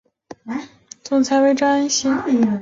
[1.03, 2.09] 总裁为张安喜。